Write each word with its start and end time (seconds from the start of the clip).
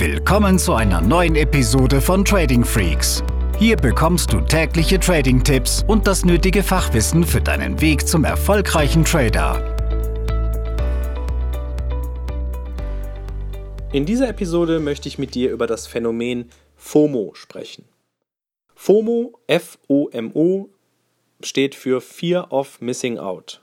Willkommen 0.00 0.58
zu 0.58 0.72
einer 0.72 1.02
neuen 1.02 1.36
Episode 1.36 2.00
von 2.00 2.24
Trading 2.24 2.64
Freaks. 2.64 3.22
Hier 3.58 3.76
bekommst 3.76 4.32
du 4.32 4.40
tägliche 4.40 4.98
Trading-Tipps 4.98 5.84
und 5.86 6.06
das 6.06 6.24
nötige 6.24 6.62
Fachwissen 6.62 7.22
für 7.22 7.42
deinen 7.42 7.82
Weg 7.82 8.08
zum 8.08 8.24
erfolgreichen 8.24 9.04
Trader. 9.04 9.76
In 13.92 14.06
dieser 14.06 14.30
Episode 14.30 14.80
möchte 14.80 15.06
ich 15.06 15.18
mit 15.18 15.34
dir 15.34 15.50
über 15.50 15.66
das 15.66 15.86
Phänomen 15.86 16.48
FOMO 16.76 17.32
sprechen. 17.34 17.84
FOMO, 18.74 19.38
F-O-M-O, 19.48 20.70
steht 21.42 21.74
für 21.74 22.00
Fear 22.00 22.50
of 22.50 22.80
Missing 22.80 23.18
Out. 23.18 23.60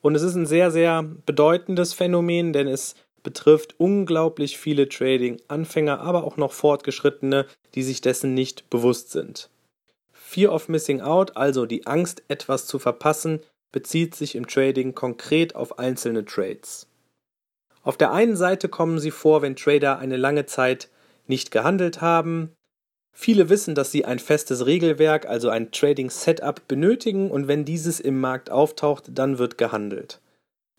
Und 0.00 0.16
es 0.16 0.22
ist 0.22 0.34
ein 0.34 0.46
sehr, 0.46 0.72
sehr 0.72 1.04
bedeutendes 1.04 1.94
Phänomen, 1.94 2.52
denn 2.52 2.66
es 2.66 2.96
betrifft 3.22 3.74
unglaublich 3.78 4.58
viele 4.58 4.88
Trading-Anfänger, 4.88 6.00
aber 6.00 6.24
auch 6.24 6.36
noch 6.36 6.52
Fortgeschrittene, 6.52 7.46
die 7.74 7.82
sich 7.82 8.00
dessen 8.00 8.34
nicht 8.34 8.70
bewusst 8.70 9.10
sind. 9.10 9.50
Fear 10.12 10.52
of 10.52 10.68
Missing 10.68 11.00
Out, 11.00 11.36
also 11.36 11.66
die 11.66 11.86
Angst, 11.86 12.22
etwas 12.28 12.66
zu 12.66 12.78
verpassen, 12.78 13.40
bezieht 13.72 14.14
sich 14.14 14.34
im 14.34 14.46
Trading 14.46 14.94
konkret 14.94 15.54
auf 15.54 15.78
einzelne 15.78 16.24
Trades. 16.24 16.86
Auf 17.82 17.96
der 17.96 18.12
einen 18.12 18.36
Seite 18.36 18.68
kommen 18.68 18.98
sie 18.98 19.10
vor, 19.10 19.42
wenn 19.42 19.56
Trader 19.56 19.98
eine 19.98 20.16
lange 20.16 20.46
Zeit 20.46 20.90
nicht 21.26 21.50
gehandelt 21.50 22.00
haben. 22.00 22.52
Viele 23.12 23.48
wissen, 23.48 23.74
dass 23.74 23.90
sie 23.90 24.04
ein 24.04 24.18
festes 24.18 24.66
Regelwerk, 24.66 25.26
also 25.26 25.48
ein 25.48 25.72
Trading 25.72 26.10
Setup 26.10 26.66
benötigen 26.68 27.30
und 27.30 27.48
wenn 27.48 27.64
dieses 27.64 28.00
im 28.00 28.20
Markt 28.20 28.50
auftaucht, 28.50 29.04
dann 29.10 29.38
wird 29.38 29.58
gehandelt. 29.58 30.20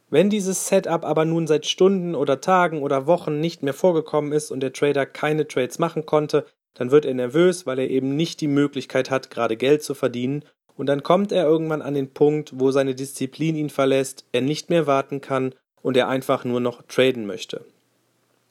Wenn 0.10 0.30
dieses 0.30 0.68
Setup 0.68 1.06
aber 1.06 1.26
nun 1.26 1.46
seit 1.46 1.66
Stunden 1.66 2.16
oder 2.16 2.42
Tagen 2.42 2.82
oder 2.82 3.06
Wochen 3.06 3.40
nicht 3.40 3.62
mehr 3.62 3.74
vorgekommen 3.74 4.32
ist 4.32 4.52
und 4.52 4.62
der 4.62 4.74
Trader 4.74 5.06
keine 5.06 5.48
Trades 5.48 5.78
machen 5.80 6.06
konnte, 6.06 6.46
dann 6.74 6.92
wird 6.92 7.06
er 7.06 7.14
nervös, 7.14 7.66
weil 7.66 7.80
er 7.80 7.90
eben 7.90 8.16
nicht 8.16 8.42
die 8.42 8.48
Möglichkeit 8.48 9.12
hat, 9.12 9.30
gerade 9.30 9.58
Geld 9.58 9.84
zu 9.84 9.94
verdienen, 9.94 10.44
und 10.80 10.86
dann 10.86 11.04
kommt 11.04 11.34
er 11.34 11.44
irgendwann 11.44 11.82
an 11.82 11.94
den 11.94 12.14
Punkt, 12.14 12.52
wo 12.56 12.72
seine 12.72 12.96
Disziplin 12.96 13.58
ihn 13.58 13.70
verlässt, 13.70 14.24
er 14.32 14.40
nicht 14.40 14.70
mehr 14.70 14.88
warten 14.88 15.20
kann 15.20 15.54
und 15.82 15.98
er 15.98 16.08
einfach 16.08 16.46
nur 16.46 16.62
noch 16.62 16.84
traden 16.84 17.26
möchte. 17.26 17.66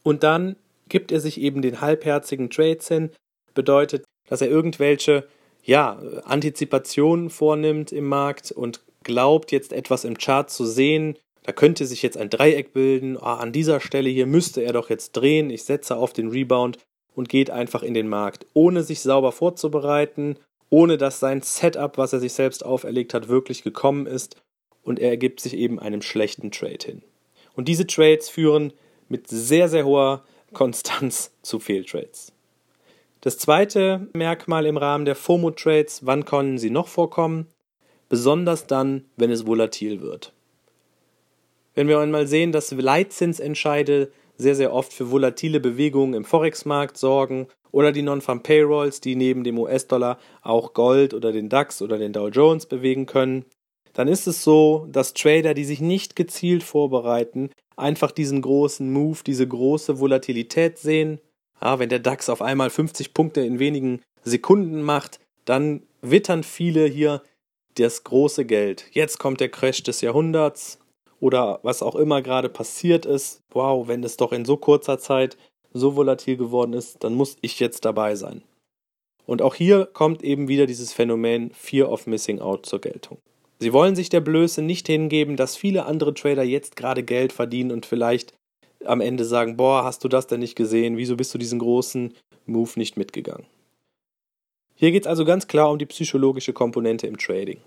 Und 0.02 0.24
dann 0.24 0.56
gibt 0.90 1.10
er 1.10 1.20
sich 1.20 1.40
eben 1.40 1.62
den 1.62 1.80
halbherzigen 1.80 2.50
Trades 2.50 2.86
hin, 2.86 3.12
bedeutet, 3.54 4.04
dass 4.28 4.42
er 4.42 4.48
irgendwelche 4.50 5.26
ja, 5.64 5.98
Antizipationen 6.24 7.30
vornimmt 7.30 7.92
im 7.92 8.06
Markt 8.06 8.52
und 8.52 8.82
glaubt 9.04 9.50
jetzt 9.50 9.72
etwas 9.72 10.04
im 10.04 10.18
Chart 10.18 10.50
zu 10.50 10.66
sehen, 10.66 11.16
da 11.48 11.52
könnte 11.52 11.86
sich 11.86 12.02
jetzt 12.02 12.18
ein 12.18 12.28
Dreieck 12.28 12.74
bilden. 12.74 13.16
Ah, 13.16 13.38
an 13.38 13.52
dieser 13.52 13.80
Stelle 13.80 14.10
hier 14.10 14.26
müsste 14.26 14.60
er 14.60 14.74
doch 14.74 14.90
jetzt 14.90 15.12
drehen. 15.12 15.48
Ich 15.48 15.64
setze 15.64 15.96
auf 15.96 16.12
den 16.12 16.28
Rebound 16.28 16.76
und 17.14 17.30
geht 17.30 17.48
einfach 17.48 17.82
in 17.82 17.94
den 17.94 18.06
Markt, 18.06 18.44
ohne 18.52 18.82
sich 18.82 19.00
sauber 19.00 19.32
vorzubereiten, 19.32 20.36
ohne 20.68 20.98
dass 20.98 21.20
sein 21.20 21.40
Setup, 21.40 21.96
was 21.96 22.12
er 22.12 22.20
sich 22.20 22.34
selbst 22.34 22.66
auferlegt 22.66 23.14
hat, 23.14 23.28
wirklich 23.28 23.62
gekommen 23.62 24.04
ist. 24.04 24.36
Und 24.82 24.98
er 24.98 25.08
ergibt 25.08 25.40
sich 25.40 25.54
eben 25.54 25.78
einem 25.78 26.02
schlechten 26.02 26.50
Trade 26.50 26.84
hin. 26.84 27.02
Und 27.56 27.66
diese 27.66 27.86
Trades 27.86 28.28
führen 28.28 28.74
mit 29.08 29.28
sehr, 29.28 29.70
sehr 29.70 29.86
hoher 29.86 30.24
Konstanz 30.52 31.32
zu 31.42 31.60
Fehltrades. 31.60 32.30
Das 33.22 33.38
zweite 33.38 34.06
Merkmal 34.12 34.66
im 34.66 34.76
Rahmen 34.76 35.06
der 35.06 35.16
FOMO-Trades, 35.16 36.04
wann 36.04 36.26
können 36.26 36.58
sie 36.58 36.68
noch 36.68 36.88
vorkommen? 36.88 37.46
Besonders 38.10 38.66
dann, 38.66 39.06
wenn 39.16 39.30
es 39.30 39.46
volatil 39.46 40.02
wird. 40.02 40.34
Wenn 41.78 41.86
wir 41.86 42.00
einmal 42.00 42.26
sehen, 42.26 42.50
dass 42.50 42.72
Leitzinsentscheide 42.72 44.10
sehr, 44.36 44.56
sehr 44.56 44.72
oft 44.72 44.92
für 44.92 45.12
volatile 45.12 45.60
Bewegungen 45.60 46.14
im 46.14 46.24
Forex-Markt 46.24 46.96
sorgen 46.96 47.46
oder 47.70 47.92
die 47.92 48.02
Non-Farm 48.02 48.42
Payrolls, 48.42 49.00
die 49.00 49.14
neben 49.14 49.44
dem 49.44 49.60
US-Dollar 49.60 50.18
auch 50.42 50.74
Gold 50.74 51.14
oder 51.14 51.30
den 51.30 51.48
DAX 51.48 51.80
oder 51.80 51.96
den 51.96 52.12
Dow 52.12 52.30
Jones 52.30 52.66
bewegen 52.66 53.06
können, 53.06 53.44
dann 53.92 54.08
ist 54.08 54.26
es 54.26 54.42
so, 54.42 54.88
dass 54.90 55.14
Trader, 55.14 55.54
die 55.54 55.64
sich 55.64 55.80
nicht 55.80 56.16
gezielt 56.16 56.64
vorbereiten, 56.64 57.50
einfach 57.76 58.10
diesen 58.10 58.42
großen 58.42 58.92
Move, 58.92 59.20
diese 59.24 59.46
große 59.46 60.00
Volatilität 60.00 60.78
sehen. 60.78 61.20
Ja, 61.62 61.78
wenn 61.78 61.90
der 61.90 62.00
DAX 62.00 62.28
auf 62.28 62.42
einmal 62.42 62.70
50 62.70 63.14
Punkte 63.14 63.42
in 63.42 63.60
wenigen 63.60 64.02
Sekunden 64.24 64.82
macht, 64.82 65.20
dann 65.44 65.82
wittern 66.02 66.42
viele 66.42 66.86
hier 66.86 67.22
das 67.76 68.02
große 68.02 68.46
Geld. 68.46 68.86
Jetzt 68.90 69.20
kommt 69.20 69.38
der 69.38 69.48
Crash 69.48 69.84
des 69.84 70.00
Jahrhunderts 70.00 70.80
oder 71.20 71.60
was 71.62 71.82
auch 71.82 71.96
immer 71.96 72.22
gerade 72.22 72.48
passiert 72.48 73.06
ist, 73.06 73.40
wow, 73.50 73.88
wenn 73.88 74.04
es 74.04 74.16
doch 74.16 74.32
in 74.32 74.44
so 74.44 74.56
kurzer 74.56 74.98
Zeit 74.98 75.36
so 75.72 75.96
volatil 75.96 76.36
geworden 76.36 76.72
ist, 76.72 77.02
dann 77.04 77.14
muss 77.14 77.36
ich 77.40 77.60
jetzt 77.60 77.84
dabei 77.84 78.14
sein. 78.14 78.42
Und 79.26 79.42
auch 79.42 79.54
hier 79.54 79.86
kommt 79.86 80.22
eben 80.22 80.48
wieder 80.48 80.66
dieses 80.66 80.92
Phänomen 80.92 81.50
Fear 81.50 81.90
of 81.90 82.06
Missing 82.06 82.40
Out 82.40 82.64
zur 82.64 82.80
Geltung. 82.80 83.18
Sie 83.58 83.72
wollen 83.72 83.96
sich 83.96 84.08
der 84.08 84.20
Blöße 84.20 84.62
nicht 84.62 84.86
hingeben, 84.86 85.36
dass 85.36 85.56
viele 85.56 85.84
andere 85.84 86.14
Trader 86.14 86.44
jetzt 86.44 86.76
gerade 86.76 87.02
Geld 87.02 87.32
verdienen 87.32 87.72
und 87.72 87.84
vielleicht 87.84 88.32
am 88.84 89.00
Ende 89.00 89.24
sagen, 89.24 89.56
boah, 89.56 89.84
hast 89.84 90.04
du 90.04 90.08
das 90.08 90.28
denn 90.28 90.40
nicht 90.40 90.54
gesehen? 90.54 90.96
Wieso 90.96 91.16
bist 91.16 91.34
du 91.34 91.38
diesen 91.38 91.58
großen 91.58 92.14
Move 92.46 92.70
nicht 92.76 92.96
mitgegangen? 92.96 93.46
Hier 94.76 94.92
geht 94.92 95.02
es 95.02 95.08
also 95.08 95.24
ganz 95.24 95.48
klar 95.48 95.70
um 95.70 95.78
die 95.78 95.86
psychologische 95.86 96.52
Komponente 96.52 97.08
im 97.08 97.18
Trading. 97.18 97.60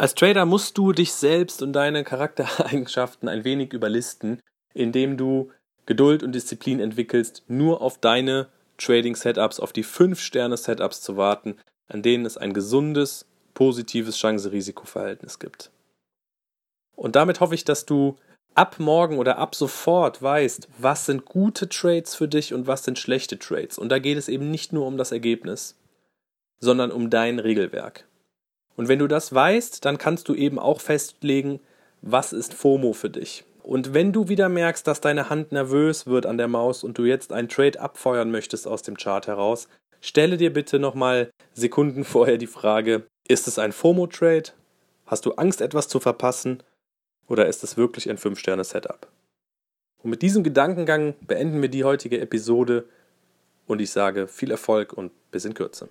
Als 0.00 0.14
Trader 0.14 0.46
musst 0.46 0.78
du 0.78 0.92
dich 0.92 1.12
selbst 1.12 1.60
und 1.60 1.74
deine 1.74 2.04
Charaktereigenschaften 2.04 3.28
ein 3.28 3.44
wenig 3.44 3.74
überlisten, 3.74 4.40
indem 4.72 5.18
du 5.18 5.50
Geduld 5.84 6.22
und 6.22 6.32
Disziplin 6.32 6.80
entwickelst, 6.80 7.42
nur 7.48 7.82
auf 7.82 7.98
deine 7.98 8.48
Trading-Setups, 8.78 9.60
auf 9.60 9.74
die 9.74 9.84
5-Sterne-Setups 9.84 11.02
zu 11.02 11.18
warten, 11.18 11.58
an 11.86 12.00
denen 12.00 12.24
es 12.24 12.38
ein 12.38 12.54
gesundes, 12.54 13.26
positives 13.52 14.16
Chance-Risiko-Verhältnis 14.16 15.38
gibt. 15.38 15.70
Und 16.96 17.14
damit 17.14 17.40
hoffe 17.40 17.54
ich, 17.54 17.66
dass 17.66 17.84
du 17.84 18.16
ab 18.54 18.76
morgen 18.78 19.18
oder 19.18 19.36
ab 19.36 19.54
sofort 19.54 20.22
weißt, 20.22 20.68
was 20.78 21.04
sind 21.04 21.26
gute 21.26 21.68
Trades 21.68 22.14
für 22.14 22.26
dich 22.26 22.54
und 22.54 22.66
was 22.66 22.84
sind 22.84 22.98
schlechte 22.98 23.38
Trades. 23.38 23.76
Und 23.76 23.90
da 23.90 23.98
geht 23.98 24.16
es 24.16 24.30
eben 24.30 24.50
nicht 24.50 24.72
nur 24.72 24.86
um 24.86 24.96
das 24.96 25.12
Ergebnis, 25.12 25.76
sondern 26.58 26.90
um 26.90 27.10
dein 27.10 27.38
Regelwerk. 27.38 28.06
Und 28.80 28.88
wenn 28.88 28.98
du 28.98 29.08
das 29.08 29.34
weißt, 29.34 29.84
dann 29.84 29.98
kannst 29.98 30.26
du 30.30 30.34
eben 30.34 30.58
auch 30.58 30.80
festlegen, 30.80 31.60
was 32.00 32.32
ist 32.32 32.54
FOMO 32.54 32.94
für 32.94 33.10
dich. 33.10 33.44
Und 33.62 33.92
wenn 33.92 34.10
du 34.14 34.28
wieder 34.30 34.48
merkst, 34.48 34.86
dass 34.86 35.02
deine 35.02 35.28
Hand 35.28 35.52
nervös 35.52 36.06
wird 36.06 36.24
an 36.24 36.38
der 36.38 36.48
Maus 36.48 36.82
und 36.82 36.96
du 36.96 37.04
jetzt 37.04 37.30
einen 37.30 37.50
Trade 37.50 37.78
abfeuern 37.78 38.30
möchtest 38.30 38.66
aus 38.66 38.80
dem 38.80 38.96
Chart 38.96 39.26
heraus, 39.26 39.68
stelle 40.00 40.38
dir 40.38 40.50
bitte 40.50 40.78
nochmal 40.78 41.28
Sekunden 41.52 42.04
vorher 42.06 42.38
die 42.38 42.46
Frage, 42.46 43.02
ist 43.28 43.48
es 43.48 43.58
ein 43.58 43.72
FOMO-Trade? 43.72 44.52
Hast 45.04 45.26
du 45.26 45.32
Angst, 45.32 45.60
etwas 45.60 45.88
zu 45.88 46.00
verpassen? 46.00 46.62
Oder 47.28 47.48
ist 47.48 47.62
es 47.62 47.76
wirklich 47.76 48.08
ein 48.08 48.16
5-Sterne-Setup? 48.16 49.08
Und 50.02 50.08
mit 50.08 50.22
diesem 50.22 50.42
Gedankengang 50.42 51.16
beenden 51.20 51.60
wir 51.60 51.68
die 51.68 51.84
heutige 51.84 52.18
Episode 52.18 52.86
und 53.66 53.82
ich 53.82 53.90
sage 53.90 54.26
viel 54.26 54.50
Erfolg 54.50 54.94
und 54.94 55.12
bis 55.30 55.44
in 55.44 55.52
Kürze. 55.52 55.90